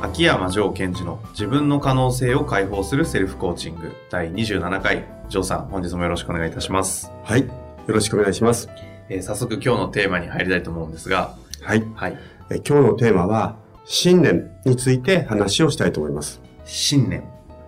[0.00, 5.04] 秋山城賢治の自分の可能性を解放するセルフコーチング第27回。
[5.28, 7.10] 城さん、本日もよろしくお願いいたします。
[7.24, 7.40] はい。
[7.40, 7.48] よ
[7.86, 8.68] ろしくお願いします。
[9.08, 11.82] えー早速今日のテーマに入りたいと思うんですが、はい。
[11.94, 12.18] はい。
[12.50, 13.56] え今日のテーマは、
[13.86, 16.42] 信念について話をしたいと思います。
[16.64, 17.24] 信念。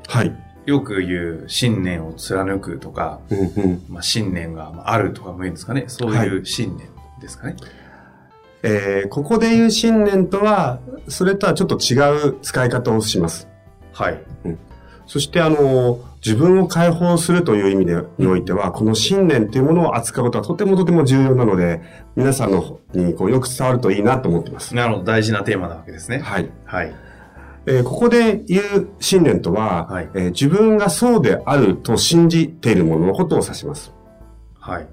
[0.07, 0.37] はい。
[0.67, 3.83] よく言う信念を貫くとか、うんうん。
[3.89, 5.85] まあ、信念がまああるとかも言うんですかね。
[5.87, 6.89] そういう信念
[7.23, 7.57] ですかね。
[8.63, 13.49] えーここで言う信念とは、それとはちょっと違う使い方をします。
[13.93, 14.21] はい。
[15.07, 21.81] そして、あの、自分を解放するという意味でにおいては、この信念というものを扱うことはとてもとても重要なので、
[22.17, 24.75] 皆さんの方にこうよく伝わるといいなと思っています。
[24.75, 26.19] なるほど、大事なテーマなわけですね。
[26.19, 26.51] はい。
[26.65, 26.93] はい。
[27.67, 33.93] えーここで言う信念とは、はいえー自分がそうであると信じているもののことを指します。
[34.59, 34.87] はい。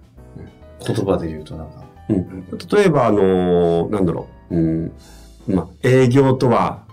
[0.85, 4.91] 言葉で言うとなんか、うん例えば、あのーなんだろう、うん、
[5.47, 6.83] まあ、営業とは、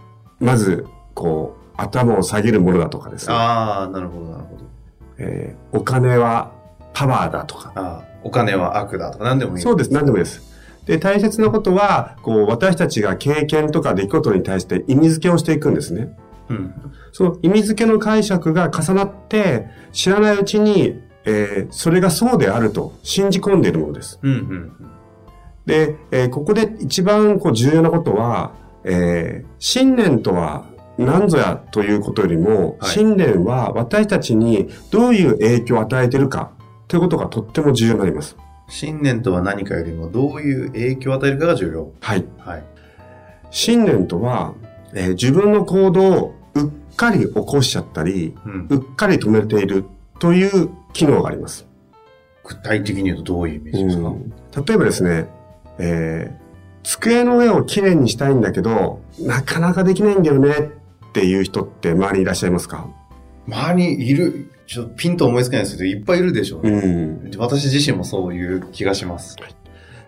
[0.40, 3.34] まず、こう、頭を下げるものだとかですね。
[3.34, 4.64] ああ、なるほど、なるほど。
[5.18, 6.52] えーお金は
[6.92, 7.72] パワーだとか。
[7.74, 9.62] ああ、お金は悪だとか何でもいい。
[9.62, 10.42] そうです、何でもいいです。
[10.86, 16.16] で、大切なことは、こう、私たちが経験とか出来事に対して意味付けをしていくんですね。
[16.48, 16.74] うん。
[17.12, 24.18] その意味付けの解釈が重なって、知らないうちに、えーそれがそうであると信じ込んでいるものです。
[24.22, 24.72] うん、うん。
[25.66, 28.52] で、えーここで一番こう重要なことは、
[28.84, 30.66] えー信念とは
[30.98, 36.52] 何ぞやということよりも、はい信念は私たちにどういう影響を与えているか
[36.88, 38.36] ということがとっても重要になります。
[38.68, 41.92] 信念とは何かよりもどういう影響を与えるかが重要。
[42.00, 42.24] はい。
[42.38, 42.64] はい。
[43.50, 44.54] 信念とは、
[44.94, 48.66] えー自分の行動をうっかり起こしちゃったり、うん。
[48.68, 49.84] うっかり止めている
[50.18, 51.66] という機能があります。
[52.44, 54.32] 具体的に言うとどういうイメージですか、うん
[54.66, 55.28] 例えばですね、
[55.82, 56.42] えー
[56.84, 60.72] 机の上をきれいにしたいんだけど、なかなかできないんだよね
[61.10, 62.88] っていう人って周りにいらっしゃいますか？
[63.46, 66.70] 周りにいる、ちょっとピンと思いつかないですけど、いっぱいいるでしょうね。
[66.80, 67.30] ん。
[67.38, 69.36] 私自身もそういう気がします。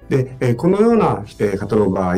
[0.09, 2.17] で、えーこのような、えー方の場合、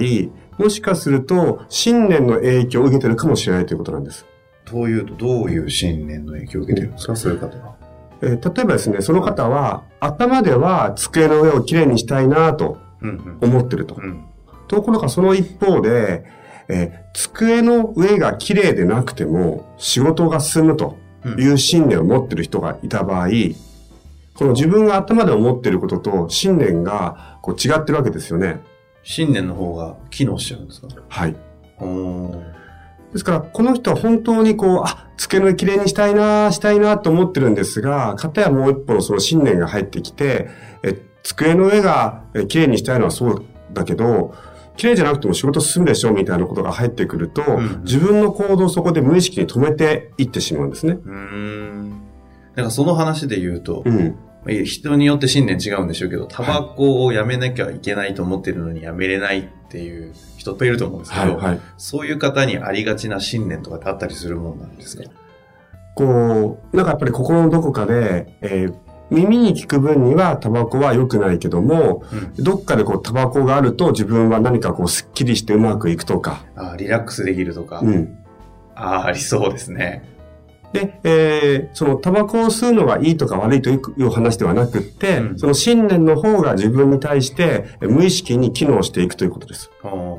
[0.56, 4.24] もしかすると信念の影響を受けてるかもしれないということなんです。
[4.64, 7.76] というと、どういう信念の影響を受けてるんですか、そういう方は。
[8.22, 12.85] えー例えばですね、その方は頭では机の上をきれいにしたいなとうん、
[13.40, 13.96] 思ってると。
[14.68, 16.24] ところがその一方で、
[16.68, 20.96] えー机の上が綺麗でなくても仕事が進むと
[21.38, 23.28] いう信念を持ってる人がいた場合、
[24.34, 28.60] この自分が頭で思ってることと信念がこう違ってるわけですよね。
[29.02, 30.88] 信念の方が機能しちゃうんですか？
[31.08, 31.36] はい。
[33.12, 40.50] ですから、この人は本当にこう、あ、机の上綺麗にしたいな、したいなと思ってるんですが、かたやもう一歩のその信念が入ってきて、
[40.82, 44.34] え、机の上がえ綺麗にしたいのはそうだけど、
[44.76, 50.92] 綺麗じゃなくても仕事進むでしょみたいなことが入ってくると、ん自分の行動をそこで無意識に止めていってしまうんですね。
[50.92, 51.90] うーん。
[52.54, 54.16] なんかその話で言うと、うん。
[54.64, 61.60] 人によって信念違うんでしょうけど、タバコをやめなきゃいけないと思ってるのにやめれないっていう人っていると思うんですけど、はいはい。
[61.76, 65.02] そういう方にありがちな信念とかってあったりするもんなんですか？
[65.96, 68.74] こう、なんかやっぱり心のどこかで、えー
[69.10, 78.18] 耳に聞く分にはタバコは良くないけども、うんどっかでこうタバコがあると自分は何かこうスッキリしてうまくいくとか、あーリラックスできるとか、うん。
[78.74, 80.04] ああ、ありそうですね。
[80.72, 89.70] で、えーそのタバコを吸うのがいいとか悪いという話ではなくって、うんその信念の方が自分に対してえ無意識に機能していくということです。
[89.82, 90.18] あー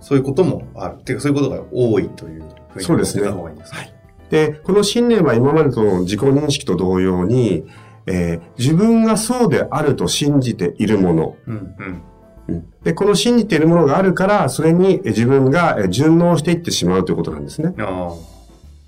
[0.00, 0.98] そういうこともある。
[0.98, 3.92] ていうか、そういうことが多いというふうにそうですね思ってた方がいいんですかはい
[4.30, 7.64] で、この信念は今までとの自己認識と同様に、
[8.06, 12.02] えー自分がそうであると信じているもの、うん、うん。
[12.48, 17.74] うんで、この信じているものがあるから、それにえ自分がえ順応していってしまうということなんですね。
[17.78, 18.14] あ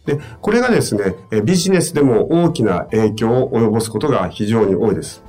[0.06, 5.22] で、これがですね、えビジネスでも大きな影響を及ぼすことが非常に多いです。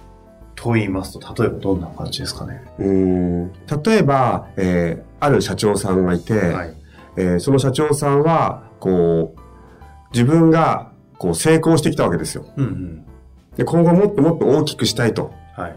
[0.56, 2.62] と言いますと、例えばどんな感じですかね？
[2.80, 3.52] うーん
[3.84, 6.74] 例えば、えーある社長さんがいて、はい。
[7.18, 9.40] えーその社長さんは、こう、
[10.14, 12.46] 自分が、こう、成功してきたわけですよ。
[12.56, 13.04] うんうん。
[13.58, 15.34] で、今後もっともっと大きくしたいと。
[15.56, 15.76] はい。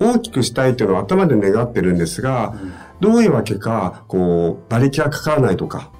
[0.00, 2.54] 大きくしたいというのは頭で願ってるんですが、
[3.00, 5.90] どういうわけか、こう、馬力がかからないとか、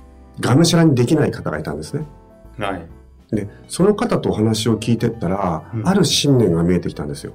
[0.40, 2.06] がむしゃらにできない方がいたんですね。
[2.58, 2.86] はい。
[3.30, 7.32] で、その方とお話を聞いてったら、うんある信念が見えてきたんですよ。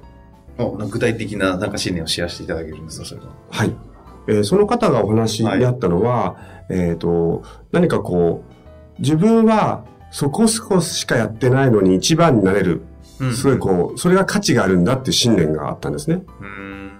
[0.58, 3.28] お具体的ななんか信念をシェアしていただけるんですか、それは。
[3.50, 3.74] はい。
[4.28, 6.36] えーその方がお話にあったのは、
[6.68, 8.42] えっ、と、何かこ
[8.98, 12.82] う、自分はそこそこしかやってないのに一番になれる。
[13.34, 16.22] すごいこう、それが価値があるんだっていう信念があったんですね。
[16.40, 16.44] う。
[16.44, 16.92] うん。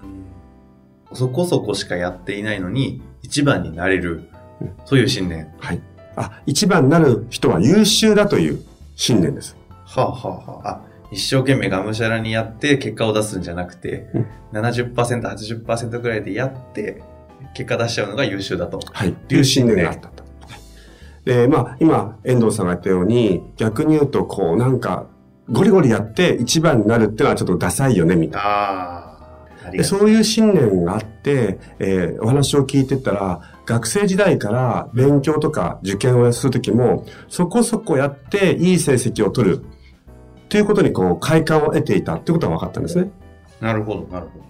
[1.13, 4.29] そこそこしかやっていないのに、一番になれる
[4.61, 4.73] うん。
[4.85, 5.53] そういう信念。
[5.59, 5.81] はい。
[6.15, 8.63] あ、一番になる人は優秀だという
[8.95, 9.55] 信念です。
[9.85, 10.81] はあ、はあはあ、あ、
[11.11, 17.03] 一生懸命がむしゃらにやって結果を出すんじゃなくて、うん70%、80%ぐらいでやって、
[17.53, 18.79] 結果出しちゃうのが優秀だと。
[18.91, 19.13] はい。
[19.13, 20.07] という信念があったと。
[20.07, 20.27] はい
[21.27, 25.07] で、まあ、今、遠藤さんが言ったように、逆に言うと、こう、なんか、
[25.49, 29.71] ゴリゴリやって一番になるっていうのはちょっとダサいよね、みたいな。
[29.71, 29.83] で。
[29.83, 39.65] そういう信念があって、えーお話を聞いてったら、学生時代から勉強とか受験をするときも、そこそこやっていい成績を取る。
[40.49, 43.11] ということにこう、快感を得ていたってことが分かったんですね。
[43.59, 44.45] なるほど、なるほど。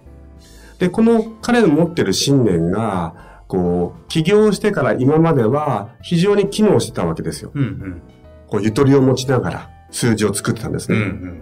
[0.78, 7.50] で、この彼の持ってる信念が、こう、起業してから今までは非常に機能してたわけですよ。
[7.54, 8.02] うんうん。
[8.46, 10.98] こう、ゆとりを持ちながら数字を作ってたんですね。
[10.98, 11.40] うんうん。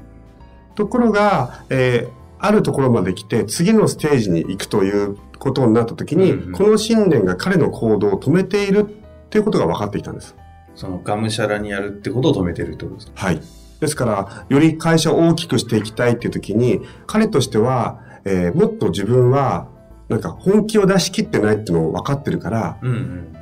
[0.74, 8.84] ところが、えーあるところまで来て、次のステージに行くということになったときに、うんうんこの信念が彼の行動を止めているっ
[9.30, 10.36] ていうことが分かってきたんです。
[10.74, 13.12] その、がむしゃらにやるってことを止めてるってことですか？
[13.14, 13.40] はい。
[13.80, 19.68] ですから、より会社を大きくしていきたいっていうときに、彼としては、えーもっと自分は、
[20.10, 23.36] なんか本気を出し切ってないっていうのを分かってるから、うんうん。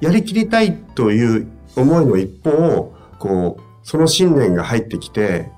[0.00, 1.46] やりきりたいという
[1.76, 5.50] 思いの一方、こう、その信念が入ってきて、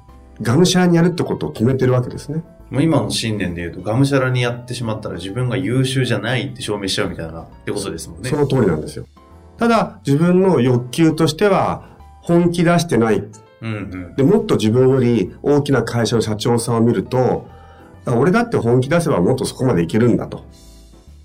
[0.42, 2.42] がむしゃらにやるってことを決めてるわけですね。
[2.70, 8.30] もう今の信念で言うと、がむしゃらにやってしまったら自分が優秀じゃないって証明しちゃうみたいなってことですもんね。
[8.30, 9.06] その通りなんですよ。
[9.58, 11.88] ただ、自分の欲求としては、
[12.22, 13.16] 本気出してない。
[13.18, 13.30] うん
[13.60, 14.16] うん。
[14.16, 17.46] で、もっと自分より大きな会社の社長さんを見ると、
[18.06, 20.44] あ俺だって本気出せばもっとそこまでいけるんだと。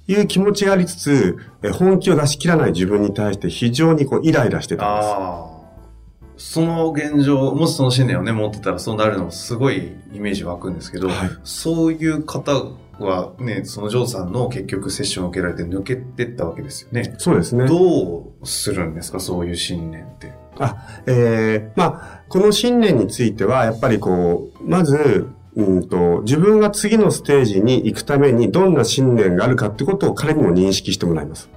[0.07, 5.58] いう気持ちがありつつ、え本気を出し切らない自分に対して非常にこうイライラしてたんです。
[6.39, 12.53] その現状、もしその信念をね、持ってたらそうなるのもすごいイメージ湧くんですけど、はいそういう方
[12.99, 17.13] はね、そのジョーさんの結局セッションを受けられて抜けてったわけですよね。
[17.17, 17.67] そうですね。
[17.67, 20.31] どうするんですか、そういう信念って。
[20.59, 31.49] あ、えーまあ、この信念については、やっぱりこう、まず、うんと、自分が次のステージに行くためにどんな信念があるかってことを彼にも認識してもらいます。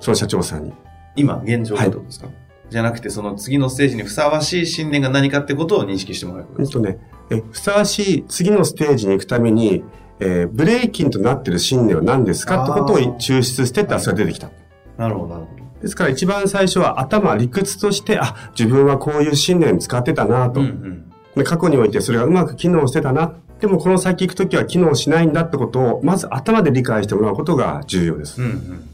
[0.00, 0.72] その社長さんに。
[1.14, 2.28] 今、現状ってことですか、
[2.70, 6.46] じゃなくて、その次のステージにふさわしい信念が何かってことを認識してもらう。
[6.56, 6.98] うんとね、
[7.30, 9.84] え、ふさわしい次のステージに行くために、
[10.18, 14.50] えーブレーキンとなってる信念は何ですかってことを抽出してったらそれが出てきた。
[14.96, 15.56] なるほど、なるほど。
[15.82, 20.60] ですから一番最初は頭、理屈として、あ、自分はこういう信念使ってたなと。
[20.60, 21.12] うんうん。
[21.36, 23.34] で過去においてそれがうまく機能してたな。
[23.60, 28.40] でもこの先行くときは機能しないんだってことを、まず頭で理解してもらうことが重要です。
[28.40, 28.88] うんうん。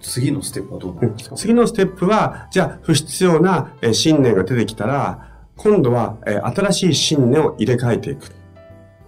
[0.00, 8.26] 次のステップはどうなるんですか、次のステップは、じゃあ不必要なえー信念が出てきたら、今度はえー新しい信念を入れ替えていく。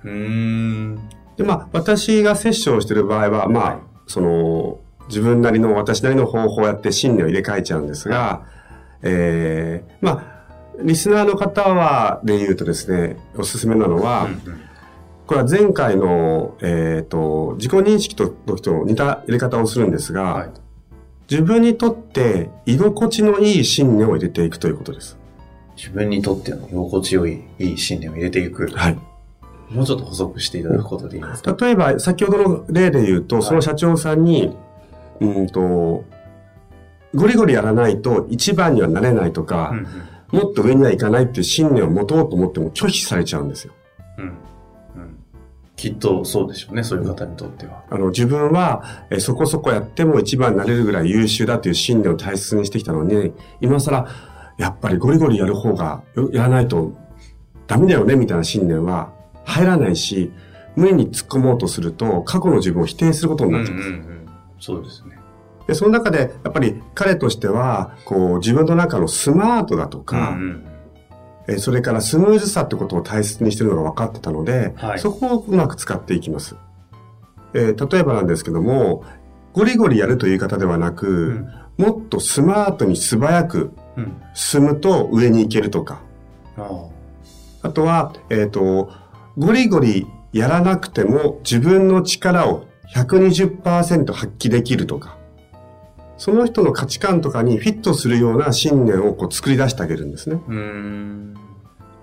[0.04, 0.98] うーん。
[1.36, 8.44] で、まあ、私がセッションをしている場合は、まあ、はいその、自分なりの、私なりの方法をやって信念を入れ替えちゃうんですが、
[9.02, 10.40] えーまあ、
[10.82, 14.28] リスナーの方は、で言うとですね、おすすめなのは、
[15.26, 20.50] これは前回の、えっ、と、自己認識と時と似た入れ方をするんですが、はい。
[21.30, 25.16] 自分にとって居心地のいい信念を入れていくということです。
[25.76, 28.66] 自分にとっての居心地よい、いい信念を入れていく。
[28.66, 28.98] はい。
[29.70, 34.56] もうちょっと補足していただくことでいいですか、例えば、先ほどの例で言うと、その社長さんに、
[35.20, 36.04] うんと、
[37.14, 39.72] ゴリゴリやらないと一番にはなれないとか、
[40.32, 43.72] もっと上には行かないっていう信念を持とうと思っても拒否されちゃうんですよ。
[44.18, 44.32] うん。
[45.88, 45.94] うん。
[45.94, 45.96] うん。
[45.96, 47.84] きっとそうでしょうね、そういう方にとっては。
[47.90, 54.06] あの、自分は、えそこそこやっても一番になれるぐらい優秀だという信念を大切にしてきたのに、今更、
[54.58, 56.92] やっぱりゴリゴリやる方が、よやらないと
[57.66, 59.12] ダメだよね、みたいな信念は
[59.44, 60.32] 入らないし、
[60.76, 63.90] 無理に突っ込もうとすると、過去の自分を否定することになっちゃうんです。
[63.90, 64.26] ん。
[64.60, 65.18] そうですね。
[65.66, 70.66] で、その中で、やっぱり彼としては、こう、自分の中のスマートだとか、うん
[71.50, 76.56] えそれからスムーズさってことを大切にしてるのが分かってたので、はいそこをうまく使っていきます。
[77.54, 79.04] えー例えばなんですけども、
[79.52, 81.08] ゴリゴリやるという言い方ではなく、
[81.78, 81.84] うん。
[81.84, 84.22] もっとスマートに素早くうん。
[84.34, 86.00] 進むと上に行けるとか。
[86.56, 86.88] あ
[87.62, 87.68] あ。
[87.68, 88.90] あとは、えっ、と、
[89.36, 95.19] ゴリゴリやらなくても自分の力を120%発揮できるとか。
[96.20, 100.36] その人の価値観とかにフィットするような信念をこう作り出してあげるんですね。
[100.46, 101.34] うーん。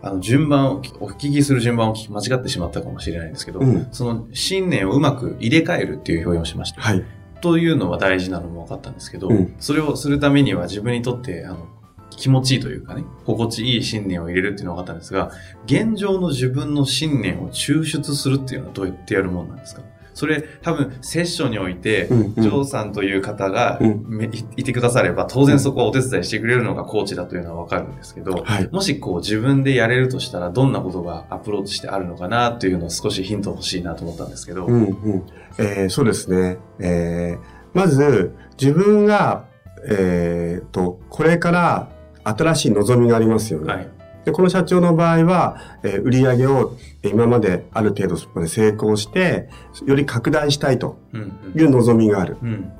[0.01, 6.81] あの、順番を、お聞きする順番を聞き間違ってしまったかもしれないんですけど、うんその信念をうまく入れ替えるっていう表現をしました。
[6.81, 7.03] はい。
[7.41, 11.67] というのは大事なのも分かったんですけど、うんそれをするためには自分にとって、あの、
[12.09, 15.29] 気持ちいいというかね、心地いい信念を入れるっていうのは分かったんですが、
[15.65, 19.83] 現状の自分の信念を抽出するっていうのはどうやってやるもんなんですか？
[20.17, 28.69] それ多分セッションにおいて、うんうんジョーさんという方がうんめいいてくだされば、当然そこはお手伝いしてくれるのがコーチだというのは分かるんですけど、はい。
[28.71, 34.65] もしこう自分でやれるとしたらどんなことがアプローチしてあるのかなっていうのを少しヒント欲しいなと思ったんですけど。
[34.65, 35.23] うんうん。
[35.59, 36.57] えーそうですね。
[36.79, 39.45] えーまず、自分が、
[39.87, 41.89] えーと、これから
[42.23, 43.73] 新しい望みがありますよね。
[43.73, 43.87] はい。
[44.27, 49.47] で、この社長の場合は、えー売り上げをえー今まである程度まで成功して、
[49.85, 52.35] より拡大したいとうんいう望みがある。
[52.43, 52.49] うん。
[52.49, 52.71] うん。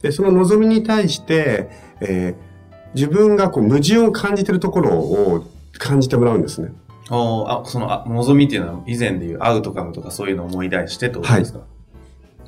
[0.00, 1.68] で、その望みに対して、
[2.00, 2.48] えー
[2.94, 5.44] 自分がこう矛盾を感じているところを
[5.78, 6.72] 感じてもらうんですね。
[7.10, 11.60] あ、その、あ、望みっていうのは以前でいうアウトカムとかそういうのを思い出してとですか、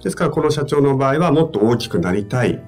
[0.03, 2.59] ですから、この社長の場合はもっと大きくなりたい。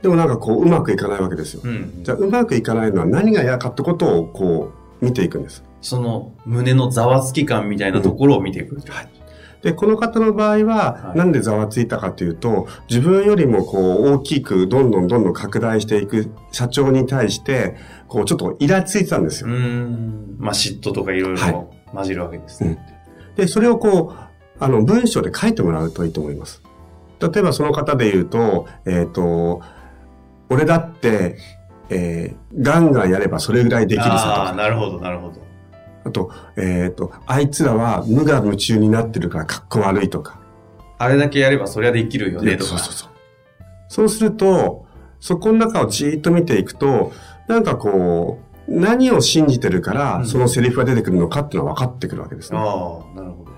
[0.00, 1.60] でもなんかこう、うまくいかないわけですよ。
[1.62, 2.00] うん。
[2.02, 5.62] じゃあ、うまくいかないのは何が嫌かってことをこう、見ていくんです。
[5.80, 8.76] その胸のざわつき感みたいなところを見ていく。
[8.90, 9.08] はい
[9.64, 17.74] で、この方の場合はは、いなんでざわついたかというと、自分よりもこう、大きく、どんどんどんどん拡大していく社長に対して、
[18.06, 19.56] こう、ちょっとイラついてたんですうよ。
[19.56, 20.36] ん。
[20.38, 22.78] まあ、嫉妬とかいろいはいろ混じるわけですね。
[23.36, 24.24] で、それをこう、
[24.60, 26.62] あの、文章で書いてもらうといいと思います。
[27.20, 29.62] 例えばその方で言うと、えっ、と、
[30.50, 31.38] 俺だって、
[31.90, 34.56] えーガンガンやればそれぐらいできるさとああ、か。
[34.56, 35.44] なるほど、なるほど。
[36.04, 40.38] あと、えっ、と、あいつらは無我夢中になってるからかっこ悪いとか。
[40.98, 42.70] あれだけやればそりゃできるよね、とか。
[42.70, 43.08] そうそうそう。
[43.88, 44.86] そうすると、
[45.20, 47.12] そこの中をじーっと見ていくと、
[47.48, 52.58] なんかこう、何を信じてるから、うんそのセリフが出てくるのかっていうのは分かってくるわけですね。
[52.58, 53.52] ああ、なるほど。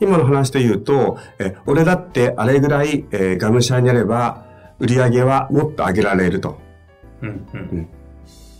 [0.00, 4.44] 今の話で言うと、え、俺だってあれぐらい、えーがむしゃらにやれば、
[4.78, 6.58] 売り上げはもっと上げられると。
[7.22, 7.88] うん、うん。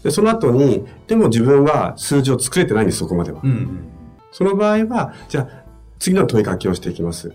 [0.03, 3.41] で、その後に、でも自分は数字を作れてないんです、そこまでは。
[3.43, 3.89] うん、うん。
[4.33, 5.65] その場合は、じゃあ、
[5.99, 7.33] 次の問いかけをしていきます。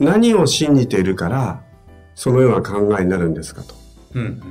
[0.00, 1.62] 何を信じているから、
[2.14, 3.74] そのような考えになるんですかと。
[4.14, 4.42] うん、うん。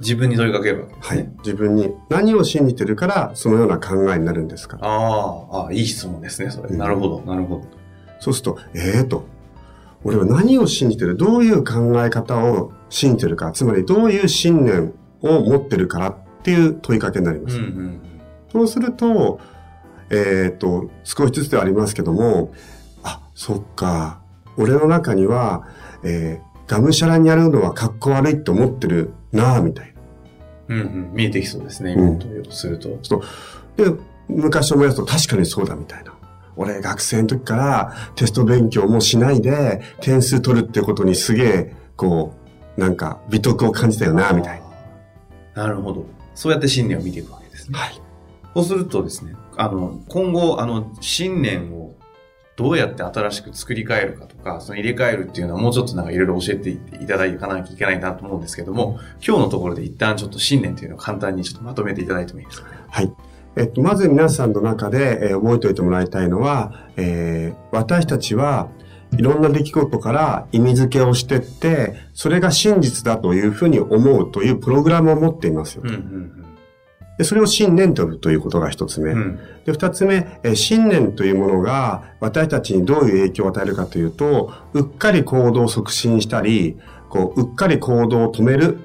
[0.00, 1.22] 自分に問いかけるわけですね。
[1.22, 1.30] はい。
[1.44, 6.68] 自分に何を信じてるから、そのような考えになるんですかああ、いい質問ですね、それ。
[6.68, 7.64] うんなるほど、なるほど。
[8.18, 9.24] そうすると、ええと。
[10.02, 11.16] 俺は何を信じてる？
[11.16, 14.92] どういう考え方を信じてるか、つまりどういう信念
[15.24, 17.56] を持ってるからっていう問いかけになります。
[17.56, 18.00] うん、うん。
[18.52, 19.40] そうすると、
[20.10, 22.52] えっ、と、少しずつではありますけども、
[23.02, 24.20] あ、そっか。
[24.56, 25.66] 俺の中には、
[26.02, 29.94] えーがむしゃらにやるのはかっこ悪いって思ってるなぁ、みたい
[30.68, 30.74] な。
[30.76, 31.10] うん、うん。
[31.12, 32.88] 見えてきそうですね、うん今の問いをすると。
[33.76, 33.92] で、
[34.28, 36.14] 昔思い出すと確かにそうだみたいな。
[36.56, 42.32] 俺学生の時からテスト勉強もしないで点数取るってことにすげえ、こ
[42.76, 44.63] う、なんか美徳を感じたよな、みたいな。
[45.54, 45.64] な。
[45.64, 46.06] なるほど。
[46.34, 47.78] そうやって信念を見ていくわけですね。
[47.78, 48.00] はい。
[48.54, 51.94] そうするとですね、あの、今後、あの、信念を
[52.56, 62.70] どうやって新しく作り変えるかとか、その入れ替えるっていうのはもうちょっとなんかいろいろ教えていただかなきゃいけないなと思うんですけども、今日のところで一旦ちょっと信念というのを簡単にちょっとまとめていただいてもいいですか？
[62.70, 62.76] ね。
[62.88, 63.12] はい。
[63.56, 68.68] えっと、まず皆さんの中で、えー覚えておいてもらいたいのは、えー私たちは
[69.18, 75.82] いろんな出来事から意味付けをしてって、それが真実だというふうに思うというプログラムを持っていますよ。
[75.84, 76.44] うん、うん、
[77.18, 79.12] でそれを信念と呼ぶということが一つ目。
[79.12, 79.18] うん。
[79.18, 79.38] うん。
[79.64, 86.78] で、二つ目、えー信念というものが私たちにどういう影響を与えるかというと、うっかり行動を促進したり、
[87.08, 88.78] こう、うっかり行動を止める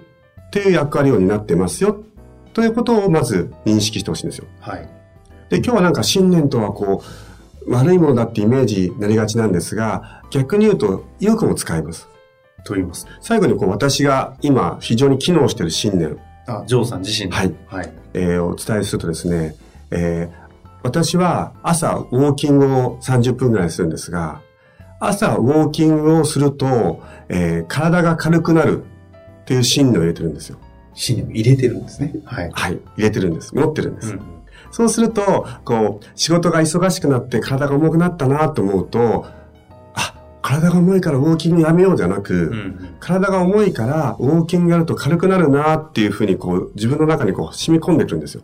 [0.47, 2.03] っていう役割を担ってますよ。
[2.53, 4.45] ということをまず認識してほしいんですよ。
[4.59, 4.89] はい。
[5.49, 7.28] で、今日はなんか信念とはこう、
[7.67, 12.07] 悪いものだってイメージになりがちなんですが、逆に言うと、よくも使います。
[12.63, 13.07] と言います。
[13.21, 17.53] 最後にこう、私が今非常に機能している信念、あ、ジョーさん自身ではい。
[17.67, 17.93] はい。
[18.13, 19.55] えーお伝えするとですね、
[19.91, 20.49] えー
[20.81, 24.41] 私は朝ウォーキングを30分ぐらいするんですが、
[25.01, 28.83] 朝ウォーキングをすると、えー体が軽くなる
[29.41, 30.57] っていう信念を入れてるんですよ。
[30.93, 32.13] 信念を入れてるんですね。
[32.23, 32.49] はい。
[32.53, 32.79] はい。
[32.95, 33.53] 入れてるんです。
[33.53, 34.13] 持ってるんです。
[34.13, 34.21] うん。
[34.71, 39.25] そうすると、こう、仕事が忙しくなって体が重くなったなと思うと、
[39.95, 48.43] あ、体が重いからウォーキングやめようじゃなく、うんうん体が重いからウォーキングやると軽くなるなっていうふうにこう自分の中にこう染み込んでくるんですよ。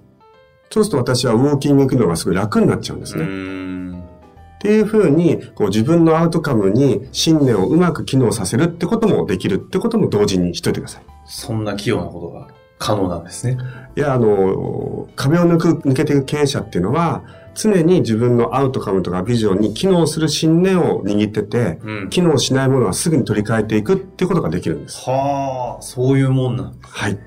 [0.72, 3.25] そうすると私はウォーキング行くのがすごい楽になっちゃうんですうね。
[3.25, 11.03] んっていうふうにこう自分のアウトカムに信念をうまく機能させるってこともできるってことも同時にしといてください。
[11.25, 13.58] そんな器用なことが可能なんですね。
[13.96, 17.24] いや、あの、壁を抜く、抜けていく経営者っていうのは、
[17.55, 25.10] 常に自分のアウトカムとかビジョンに機能する信念を握ってて、うん機能しないものはすぐに取り替えていくっていうことができるんです。
[25.10, 27.17] はあ、そういうもんなんだはい。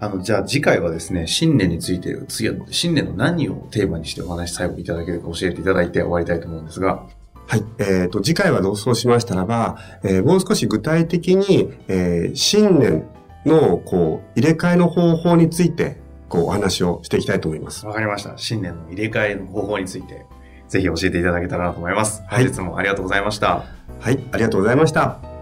[0.00, 7.04] あの、じゃあ次回はですね、新年について、次は新年の何をテーマにしてお話最後いただけるか教えていただいて終わりたいと思うんですが。
[7.46, 7.64] はい。
[7.78, 13.04] えっ、と、次回はどうそうしましたらば、えーもう少し具体的に、えー新年
[13.44, 15.98] の、こう、入れ替えの方法について、
[16.28, 17.86] こう、お話をしていきたいと思います。
[17.86, 18.34] わかりました。
[18.36, 20.26] 新年の入れ替えの方法について、
[20.68, 22.22] ぜひ教えていただけたらなと思います。
[22.26, 23.64] はい本日もありがとうございました。
[24.00, 24.18] はい。
[24.32, 25.33] ありがとうございました。